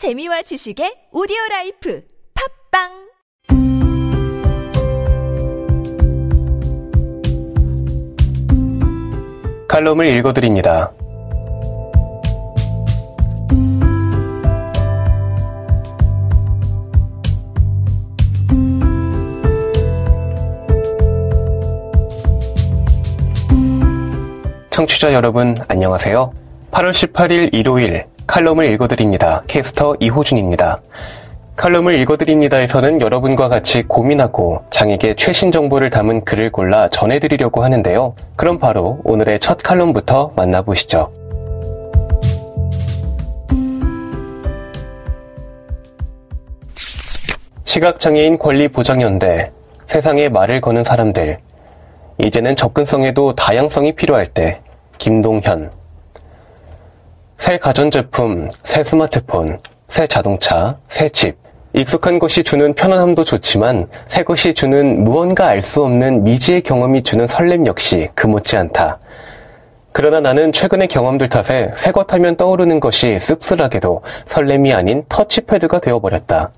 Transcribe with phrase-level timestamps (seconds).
[0.00, 2.02] 재미와 지식의 오디오 라이프
[2.72, 2.88] 팝빵
[9.68, 10.90] 칼럼을 읽어드립니다.
[24.70, 26.32] 청취자 여러분, 안녕하세요.
[26.70, 29.42] 8월 18일 일요일 칼럼을 읽어드립니다.
[29.48, 30.80] 캐스터 이호준입니다.
[31.56, 38.14] 칼럼을 읽어드립니다에서는 여러분과 같이 고민하고 장에게 최신 정보를 담은 글을 골라 전해드리려고 하는데요.
[38.36, 41.10] 그럼 바로 오늘의 첫 칼럼부터 만나보시죠.
[47.64, 49.50] 시각장애인 권리보장연대,
[49.88, 51.38] 세상에 말을 거는 사람들,
[52.18, 54.54] 이제는 접근성에도 다양성이 필요할 때,
[54.98, 55.79] 김동현.
[57.40, 59.58] 새 가전제품, 새 스마트폰,
[59.88, 61.36] 새 자동차, 새 집.
[61.72, 67.26] 익숙한 것이 주는 편안함도 좋지만 새 것이 주는 무언가 알 수 없는 미지의 경험이 주는
[67.26, 68.98] 설렘 역시 그 못지않다.
[69.92, 76.50] 그러나 나는 최근의 경험들 탓에 새 것 하면 떠오르는 것이 씁쓸하게도 설렘이 아닌 터치패드가 되어버렸다.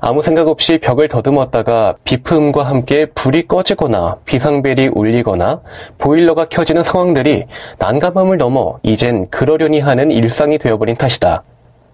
[0.00, 5.60] 아무 생각 없이 벽을 더듬었다가 비품과 함께 불이 꺼지거나 비상벨이 울리거나
[5.98, 7.46] 보일러가 켜지는 상황들이
[7.78, 11.42] 난감함을 넘어 이젠 그러려니 하는 일상이 되어버린 탓이다.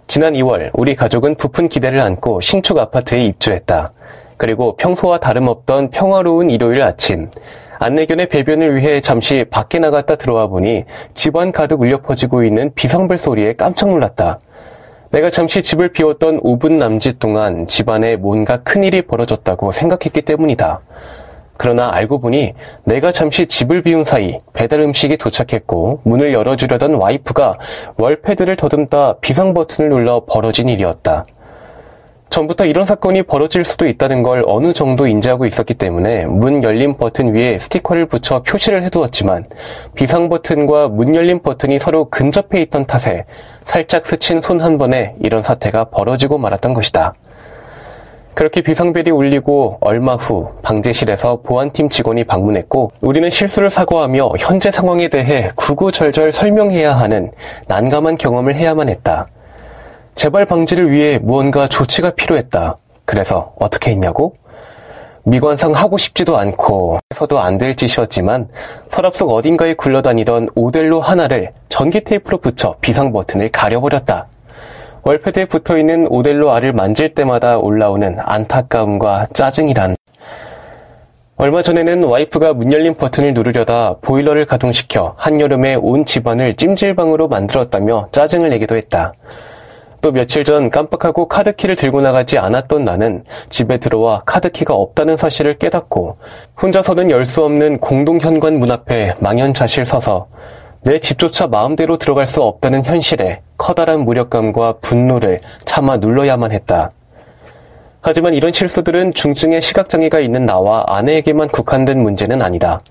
[0.07, 3.93] 지난 2월 우리 가족은 부푼 기대를 안고 신축 아파트에 입주했다.
[4.37, 7.31] 그리고 평소와 다름없던 평화로운 일요일 아침
[7.79, 13.55] 안내견의 배변을 위해 잠시 밖에 나갔다 들어와 보니 집안 가득 울려 퍼지고 있는 비상벨 소리에
[13.55, 14.41] 깜짝 놀랐다.
[15.15, 20.81] 내가 잠시 집을 비웠던 5분 남짓 동안 집안에 뭔가 큰일이 벌어졌다고 생각했기 때문이다.
[21.57, 27.59] 그러나 알고 보니 내가 잠시 집을 비운 사이 배달 음식이 도착했고 문을 열어주려던 와이프가
[27.97, 31.25] 월패드를 더듬다 비상 버튼을 눌러 벌어진 일이었다.
[32.35, 37.33] 전부터 이런 사건이 벌어질 수도 있다는 걸 어느 정도 인지하고 있었기 때문에 문 열림 버튼
[37.33, 39.45] 위에 스티커를 붙여 표시를 해두었지만
[39.95, 43.25] 비상 버튼과 문 열림 버튼이 서로 근접해 있던 탓에
[43.63, 47.14] 살짝 스친 손 한 번에 이런 사태가 벌어지고 말았던 것이다.
[48.35, 55.51] 그렇게 비상벨이 울리고 얼마 후 방제실에서 보안팀 직원이 방문했고 우리는 실수를 사과하며 현재 상황에 대해
[55.55, 57.31] 구구절절 설명해야 하는
[57.69, 59.29] 난감한 경험을 해야만 했다.
[60.14, 62.77] 재발 방지를 위해 무언가 조치가 필요했다.
[63.05, 64.36] 그래서 어떻게 했냐고?
[65.25, 68.48] 미관상 하고 싶지도 않고 해서도 안 될 짓이었지만
[68.89, 74.27] 서랍 속 어딘가에 굴러다니던 오델로 하나를 전기 테이프로 붙여 비상 버튼을 가려버렸다.
[75.02, 79.96] 월패드에 붙어있는 오델로 알을 만질 때마다 올라오는 안타까움과 짜증이란
[81.36, 88.51] 얼마 전에는 와이프가 문 열린 버튼을 누르려다 보일러를 가동시켜 한여름에 온 집안을 찜질방으로 만들었다며 짜증을
[88.51, 89.13] 내기도 했다.
[90.05, 96.19] 또 며칠 전 깜빡하고 카드키를 들고 나가지 않았던 나는 집에 들어와 카드키가 없다는 사실을 깨닫고
[96.61, 100.27] 혼자서는 열 수 없는 공동 현관 문 앞에 망연자실 서서
[100.83, 106.91] 내 집조차 마음대로 들어갈 수 없다는 현실에 커다란 무력감과 분노를 참아 눌러야만 했다.
[108.03, 112.83] 하지만 이런 실수들은 중증의 시각장애가 있는 나와 아내에게만 국한된 문제는 아니다.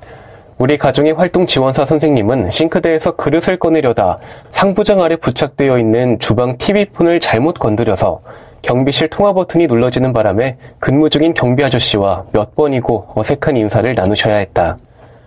[0.58, 4.20] 우리 가정의 활동 지원사 선생님은 싱크대에서 그릇을 꺼내려다
[4.52, 8.22] 상부장 아래 부착되어 있는 주방 TV폰을 잘못 건드려서
[8.62, 14.78] 경비실 통화 버튼이 눌러지는 바람에 근무 중인 경비 아저씨와 몇 번이고 어색한 인사를 나누셔야 했다.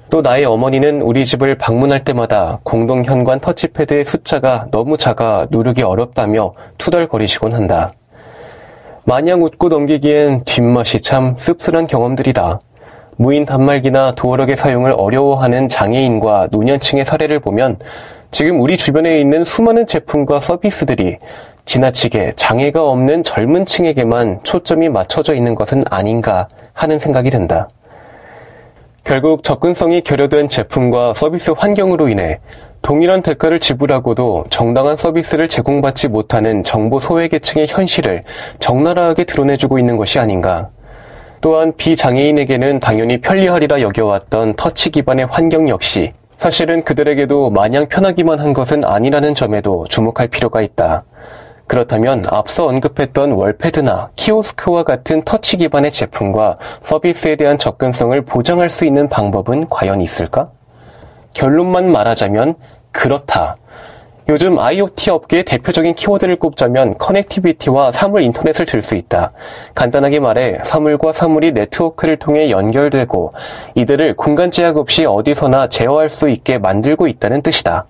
[0.08, 6.54] 또 나의 어머니는 우리 집을 방문할 때마다 공동 현관 터치패드의 숫자가 너무 작아 누르기 어렵다며
[6.78, 7.92] 투덜거리시곤 한다.
[9.04, 12.60] 마냥 웃고 넘기기엔 뒷맛이 참 씁쓸한 경험들이다.
[13.16, 17.78] 무인 단말기나 도어락의 사용을 어려워하는 장애인과 노년층의 사례를 보면
[18.30, 21.16] 지금 우리 주변에 있는 수많은 제품과 서비스들이
[21.64, 27.68] 지나치게 장애가 없는 젊은 층에게만 초점이 맞춰져 있는 것은 아닌가 하는 생각이 든다.
[29.02, 32.40] 결국 접근성이 결여된 제품과 서비스 환경으로 인해
[32.82, 38.24] 동일한 대가를 지불하고도 정당한 서비스를 제공받지 못하는 정보 소외계층의 현실을
[38.58, 40.70] 적나라하게 드러내주고 있는 것이 아닌가.
[41.40, 48.84] 또한 비장애인에게는 당연히 편리하리라 여겨왔던 터치 기반의 환경 역시 사실은 그들에게도 마냥 편하기만 한 것은
[48.84, 51.04] 아니라는 점에도 주목할 필요가 있다.
[51.66, 59.08] 그렇다면 앞서 언급했던 월패드나 키오스크와 같은 터치 기반의 제품과 서비스에 대한 접근성을 보장할 수 있는
[59.08, 60.50] 방법은 과연 있을까?
[61.32, 62.54] 결론만 말하자면
[62.92, 63.56] 그렇다.
[64.28, 69.30] 요즘 IoT 업계의 대표적인 키워드를 꼽자면 connectivity와 사물 인터넷을 들 수 있다.
[69.74, 73.32] 간단하게 말해 사물과 사물이 네트워크를 통해 연결되고
[73.76, 77.86] 이들을 공간 제약 없이 어디서나 제어할 수 있게 만들고 있다는 뜻이다.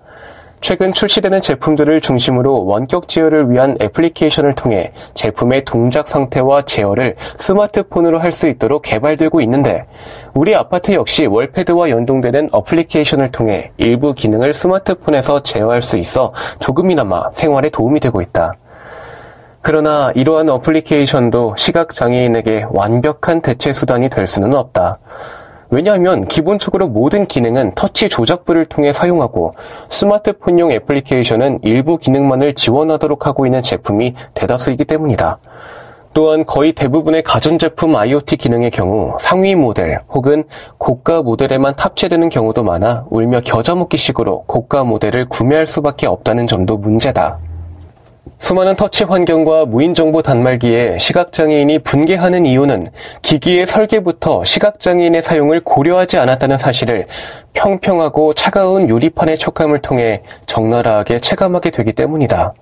[0.59, 8.37] 최근 출시되는 제품들을 중심으로 원격 제어를 위한 애플리케이션을 통해 제품의 동작 상태와 제어를 스마트폰으로 할
[8.37, 9.85] 수 있도록 개발되고 있는데
[10.35, 17.69] 우리 아파트 역시 월패드와 연동되는 어플리케이션을 통해 일부 기능을 스마트폰에서 제어할 수 있어 조금이나마 생활에
[17.69, 18.53] 도움이 되고 있다.
[19.61, 24.99] 그러나 이러한 어플리케이션도 시각장애인에게 완벽한 대체 수단이 될 수는 없다.
[25.69, 29.51] 왜냐하면 기본적으로 모든 기능은 터치 조작부를 통해 사용하고
[29.89, 35.39] 스마트폰용 애플리케이션은 일부 기능만을 지원하도록 하고 있는 제품이 대다수이기 때문이다.
[36.13, 40.45] 또한 거의 대부분의 가전제품 IoT 기능의 경우 상위 모델 혹은
[40.79, 47.37] 고가 모델에만 탑재되는 경우도 많아 울며 겨자 먹기식으로 고가 모델을 구매할 수밖에 없다는 점도 문제다.
[48.39, 52.91] 수많은 터치 환경과 무인정보 단말기에 시각장애인이 분개하는 이유는
[53.21, 57.07] 기기의 설계부터 시각장애인의 사용을 고려하지 않았다는 사실을
[57.53, 62.53] 평평하고 차가운 유리판의 촉감을 통해 적나라하게 체감하게 되기 때문이다.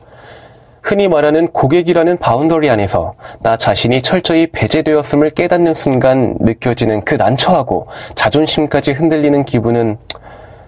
[0.82, 8.94] 흔히 말하는 고객이라는 boundary 안에서 나 자신이 철저히 배제되었음을 깨닫는 순간 느껴지는 그 난처하고 자존심까지
[8.94, 9.98] 흔들리는 기분은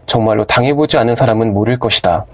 [0.06, 2.26] 정말로 당해보지 않은 사람은 모를 것이다.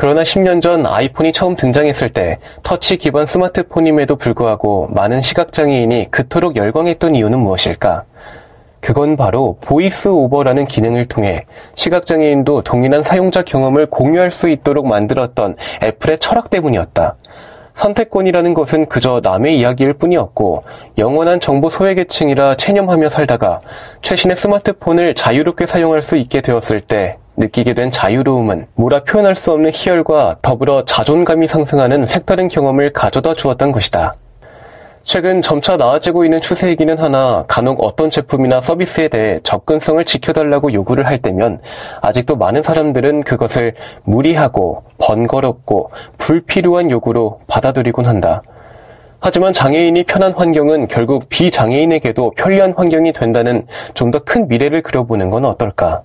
[0.00, 7.16] 그러나 10년 전 아이폰이 처음 등장했을 때 터치 기반 스마트폰임에도 불구하고 많은 시각장애인이 그토록 열광했던
[7.16, 8.04] 이유는 무엇일까?
[8.80, 11.44] 그건 바로 VoiceOver라는 기능을 통해
[11.74, 17.16] 시각장애인도 동일한 사용자 경험을 공유할 수 있도록 만들었던 애플의 철학 때문이었다.
[17.80, 20.64] 선택권이라는 것은 그저 남의 이야기일 뿐이었고
[20.98, 23.60] 영원한 정보 소외계층이라 체념하며 살다가
[24.02, 29.70] 최신의 스마트폰을 자유롭게 사용할 수 있게 되었을 때 느끼게 된 자유로움은 뭐라 표현할 수 없는
[29.72, 34.14] 희열과 더불어 자존감이 상승하는 색다른 경험을 가져다 주었던 것이다.
[35.02, 41.18] 최근 점차 나아지고 있는 추세이기는 하나 간혹 어떤 제품이나 서비스에 대해 접근성을 지켜달라고 요구를 할
[41.18, 41.60] 때면
[42.02, 43.74] 아직도 많은 사람들은 그것을
[44.04, 48.42] 무리하고 번거롭고 불필요한 요구로 받아들이곤 한다.
[49.20, 55.44] 하지만 장애인이 편한 환경은 결국 비장애인에게도 편리한 환경이 된다는 좀 더 큰 미래를 그려보는 건
[55.44, 56.02] 어떨까?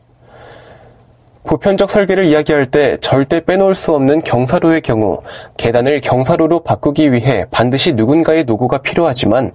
[1.45, 5.21] 보편적 설계를 이야기할 때 절대 빼놓을 수 없는 경사로의 경우
[5.57, 9.51] 계단을 경사로로 바꾸기 위해 반드시 누군가의 노고가 필요하지만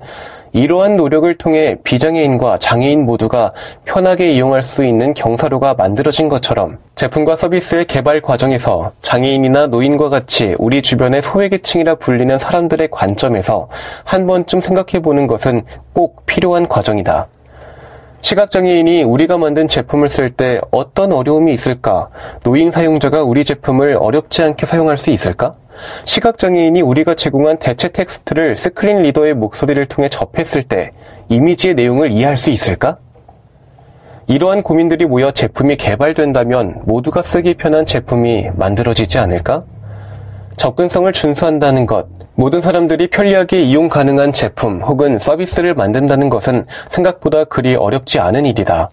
[0.53, 3.53] 이러한 노력을 통해 비장애인과 장애인 모두가
[3.85, 10.83] 편하게 이용할 수 있는 경사로가 만들어진 것처럼 제품과 서비스의 개발 과정에서 장애인이나 노인과 같이 우리
[10.83, 13.69] 주변의 소외계층이라 불리는 사람들의 관점에서
[14.05, 15.63] 한 번쯤 생각해 보는 것은
[15.93, 17.29] 꼭 필요한 과정이다.
[18.21, 22.11] 시각장애인이 우리가 만든 제품을 쓸 때 어떤 어려움이 있을까?
[22.45, 25.55] 노인 사용자가 우리 제품을 어렵지 않게 사용할 수 있을까?
[26.05, 30.91] 시각장애인이 우리가 제공한 대체 텍스트를 screen reader의 목소리를 통해 접했을 때
[31.29, 32.99] 이미지의 내용을 이해할 수 있을까?
[34.27, 39.65] 이러한 고민들이 모여 제품이 개발된다면 모두가 쓰기 편한 제품이 만들어지지 않을까?
[40.59, 42.07] 접근성을 준수한다는 것,
[42.41, 48.89] 모든 사람들이 편리하게 이용 가능한 제품 혹은 서비스를 만든다는 것은 생각보다 그리 어렵지 않은 일이다.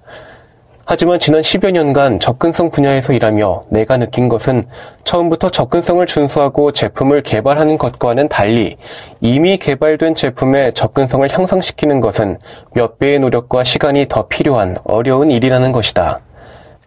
[0.84, 4.66] 하지만 지난 10여 년간 접근성 분야에서 일하며 내가 느낀 것은
[5.06, 8.76] 처음부터 접근성을 준수하고 제품을 개발하는 것과는 달리
[9.22, 12.40] 이미 개발된 제품의 접근성을 향상시키는 것은
[12.74, 16.20] 몇 배의 노력과 시간이 더 필요한 어려운 일이라는 것이다.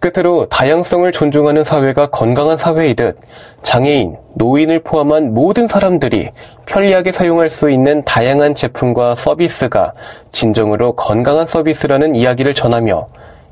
[0.01, 3.19] 끝으로 다양성을 존중하는 사회가 건강한 사회이듯
[3.63, 6.31] 장애인, 노인을 포함한 모든 사람들이
[6.65, 9.93] 편리하게 사용할 수 있는 다양한 제품과 서비스가
[10.33, 13.09] 진정으로 건강한 서비스라는 이야기를 전하며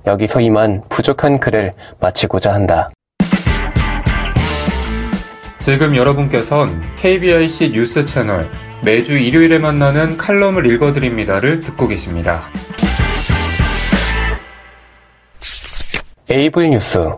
[0.07, 2.89] 여기서 이만 부족한 글을 마치고자 한다.
[5.59, 8.47] 지금 여러분께선 KBIC 뉴스 채널
[8.83, 12.43] 매주 일요일에 만나는 칼럼을 읽어드립니다를 듣고 계십니다.
[16.31, 17.09] 에이블 뉴스.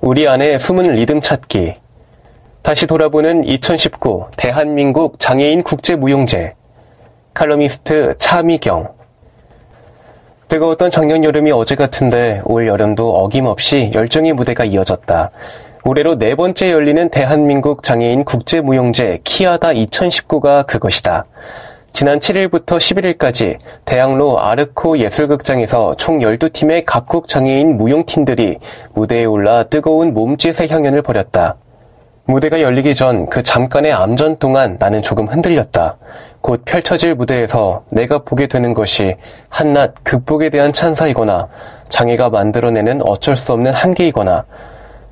[0.00, 1.74] 우리 안에 숨은 리듬 찾기.
[2.62, 6.48] 다시 돌아보는 2019 대한민국 장애인 국제무용제.
[7.32, 8.88] 칼럼니스트 차미경.
[10.48, 15.30] 뜨거웠던 작년 여름이 어제 같은데 올 여름도 어김없이 열정의 무대가 이어졌다.
[15.84, 21.24] 올해로 네 번째 열리는 대한민국 장애인 국제무용제 키아다 2019가 그것이다.
[21.92, 28.58] 지난 7일부터 11일까지 대학로 아르코 예술극장에서 총 12팀의 각국 장애인 무용팀들이
[28.94, 31.56] 무대에 올라 뜨거운 몸짓의 향연을 벌였다.
[32.24, 35.96] 무대가 열리기 전 그 잠깐의 암전 동안 나는 조금 흔들렸다.
[36.40, 39.16] 곧 펼쳐질 무대에서 내가 보게 되는 것이
[39.48, 41.48] 한낱 극복에 대한 찬사이거나
[41.88, 44.44] 장애가 만들어내는 어쩔 수 없는 한계이거나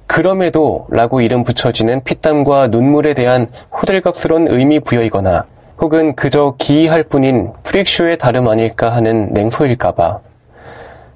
[0.06, 5.44] 그럼에도 라고 이름 붙여지는 피땀과 눈물에 대한 호들갑스러운 의미 부여이거나
[5.80, 10.20] 혹은 그저 기이할 뿐인 프릭쇼의 다름 아닐까 하는 냉소일까봐.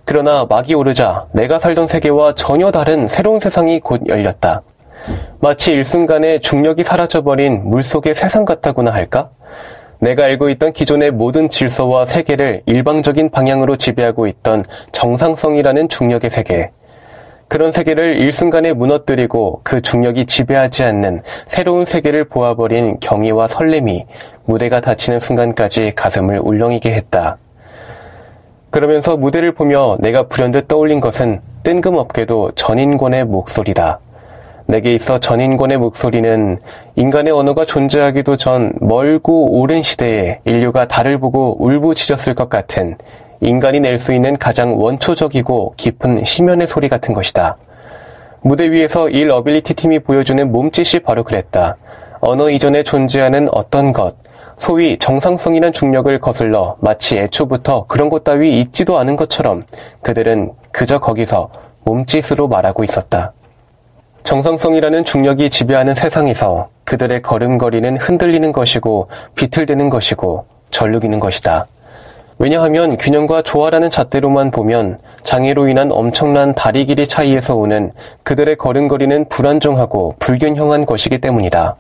[0.05, 4.63] 그러나 막이 오르자 내가 살던 세계와 전혀 다른 새로운 세상이 곧 열렸다.
[5.41, 9.31] 마치 일순간에 중력이 사라져버린 물속의 세상 같다고나 할까?
[9.99, 16.71] 내가 알고 있던 기존의 모든 질서와 세계를 일방적인 방향으로 지배하고 있던 정상성이라는 중력의 세계.
[17.53, 24.07] 그런 세계를 일순간에 무너뜨리고 그 중력이 지배하지 않는 새로운 세계를 보아버린 경의와 설렘이
[24.47, 27.37] 무대가 닫히는 순간까지 가슴을 울렁이게 했다.
[28.71, 34.01] 그러면서 무대를 보며 내가 불현듯 떠올린 것은 뜬금없게도 전인권의 목소리다.
[34.65, 36.59] 내게 있어 전인권의 목소리는
[36.97, 42.97] 인간의 언어가 존재하기도 전 멀고 오랜 시대에 인류가 달을 보고 울부짖었을 것 같은
[43.43, 47.57] 인간이 낼 수 있는 가장 원초적이고 깊은 심연의 소리 같은 것이다.
[48.41, 51.77] 무대 위에서 일 어빌리티 팀이 보여주는 몸짓이 바로 그랬다.
[52.21, 54.15] 언어 이전에 존재하는 어떤 것,
[54.59, 59.65] 소위 정상성이란 중력을 거슬러 마치 애초부터 그런 것 따위 있지도 않은 것처럼
[60.03, 61.51] 그들은 그저 거기서
[61.85, 63.33] 몸짓으로 말하고 있었다.
[64.23, 71.67] 정상성이라는 중력이 지배하는 세상에서 그들의 걸음걸이는 흔들리는 것이고 비틀대는 것이고 절룩이는 것이다.
[72.43, 77.93] 왜냐하면 균형과 조화라는 잣대로만 보면 장애로 인한 엄청난 다리 길이 차이에서 오는
[78.25, 81.77] 그들의 걸음걸이는 불안정하고 불균형한 것이기 때문이다.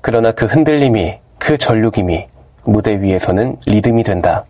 [0.00, 2.26] 그러나 그 흔들림이, 그 전륙임이
[2.64, 4.44] 무대 위에서는 리듬이 된다.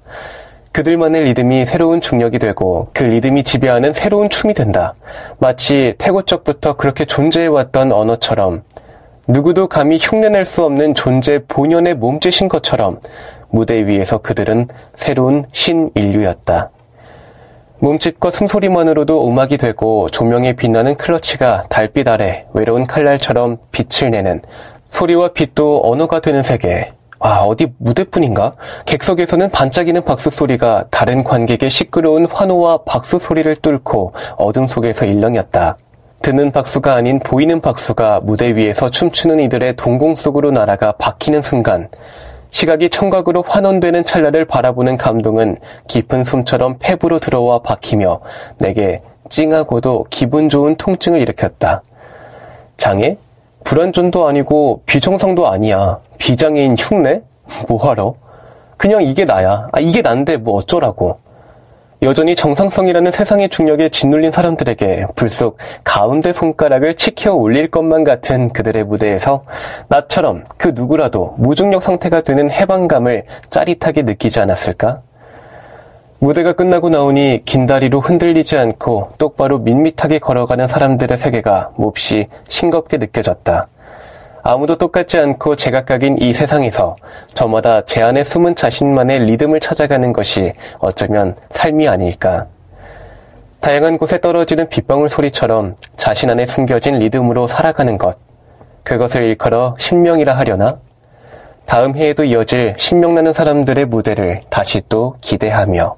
[0.73, 4.95] 그들만의 리듬이 새로운 중력이 되고 그 리듬이 지배하는 새로운 춤이 된다.
[5.39, 8.63] 마치 태고적부터 그렇게 존재해왔던 언어처럼
[9.29, 13.01] 누구도 감히 흉내낼 수 없는 존재 본연의 몸짓인 것처럼
[13.53, 16.71] 무대 위에서 그들은 새로운 신인류였다.
[17.79, 24.41] 몸짓과 숨소리만으로도 음악이 되고 조명에 빛나는 클러치가 달빛 아래 외로운 칼날처럼 빛을 내는
[24.85, 26.93] 소리와 빛도 언어가 되는 세계.
[27.19, 28.55] 아, 어디 무대뿐인가?
[28.87, 35.77] 객석에서는 반짝이는 박수 소리가 다른 관객의 시끄러운 환호와 박수 소리를 뚫고 어둠 속에서 일렁였다.
[36.23, 41.89] 듣는 박수가 아닌 보이는 박수가 무대 위에서 춤추는 이들의 동공 속으로 날아가 박히는 순간
[42.53, 45.57] 시각이 청각으로 환원되는 찰나를 바라보는 감동은
[45.89, 48.21] 깊은 숨처럼 폐부로 들어와 박히며
[48.59, 48.99] 내게
[49.31, 51.83] 찡하고도 기분 좋은 통증을 일으켰다.
[52.77, 53.17] 장애?
[53.65, 56.01] 불안전도 아니고 비정상도 아니야.
[56.19, 57.23] 비장애인 흉내?
[57.69, 58.15] 뭐하러?
[58.77, 59.69] 그냥 이게 나야.
[59.73, 61.19] 아, 이게 난데 뭐 어쩌라고.
[62.03, 69.45] 여전히 정상성이라는 세상의 중력에 짓눌린 사람들에게 불쑥 가운데 손가락을 치켜 올릴 것만 같은 그들의 무대에서
[69.87, 75.03] 나처럼 그 누구라도 무중력 상태가 되는 해방감을 짜릿하게 느끼지 않았을까?
[76.19, 83.69] 무대가 끝나고 나오니 긴 다리로 흔들리지 않고 똑바로 밋밋하게 걸어가는 사람들의 세계가 몹시 싱겁게 느껴졌다.
[84.45, 86.97] 아무도 똑같지 않고 제각각인 이 세상에서
[87.33, 92.47] 저마다 제 안에 숨은 자신만의 리듬을 찾아가는 것이 어쩌면 삶이 아닐까.
[93.61, 98.19] 다양한 곳에 떨어지는 빗방울 소리처럼 자신 안에 숨겨진 리듬으로 살아가는 것.
[98.83, 100.81] 그것을 일컬어 신명이라 하려나?
[101.65, 105.97] 다음 해에도 이어질 신명나는 사람들의 무대를 다시 또 기대하며.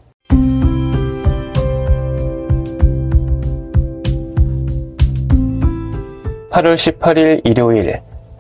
[6.51, 8.01] (8월 18일) 일요일